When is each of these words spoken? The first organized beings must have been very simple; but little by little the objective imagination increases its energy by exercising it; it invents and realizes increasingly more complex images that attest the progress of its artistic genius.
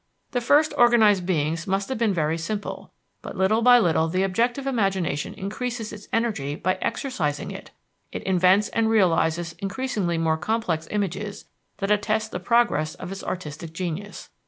The 0.31 0.41
first 0.41 0.73
organized 0.79 1.27
beings 1.27 1.67
must 1.67 1.87
have 1.89 1.99
been 1.99 2.11
very 2.11 2.35
simple; 2.35 2.91
but 3.21 3.37
little 3.37 3.61
by 3.61 3.77
little 3.77 4.07
the 4.07 4.23
objective 4.23 4.65
imagination 4.65 5.35
increases 5.35 5.93
its 5.93 6.07
energy 6.11 6.55
by 6.55 6.79
exercising 6.81 7.51
it; 7.51 7.69
it 8.11 8.23
invents 8.23 8.67
and 8.69 8.89
realizes 8.89 9.53
increasingly 9.59 10.17
more 10.17 10.37
complex 10.37 10.87
images 10.89 11.45
that 11.77 11.91
attest 11.91 12.31
the 12.31 12.39
progress 12.39 12.95
of 12.95 13.11
its 13.11 13.23
artistic 13.23 13.73
genius. 13.73 14.29